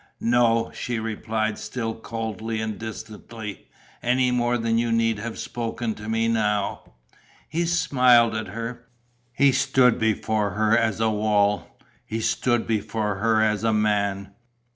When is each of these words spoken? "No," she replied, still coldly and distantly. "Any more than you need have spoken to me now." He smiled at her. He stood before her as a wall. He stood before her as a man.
"No," 0.19 0.71
she 0.73 0.97
replied, 0.97 1.59
still 1.59 1.93
coldly 1.93 2.59
and 2.59 2.79
distantly. 2.79 3.67
"Any 4.01 4.31
more 4.31 4.57
than 4.57 4.79
you 4.79 4.91
need 4.91 5.19
have 5.19 5.37
spoken 5.37 5.93
to 5.93 6.09
me 6.09 6.27
now." 6.27 6.93
He 7.47 7.67
smiled 7.67 8.33
at 8.33 8.47
her. 8.47 8.87
He 9.31 9.51
stood 9.51 9.99
before 9.99 10.55
her 10.55 10.75
as 10.75 10.99
a 10.99 11.11
wall. 11.11 11.77
He 12.03 12.19
stood 12.19 12.65
before 12.65 13.17
her 13.17 13.43
as 13.43 13.63
a 13.63 13.73
man. 13.73 14.31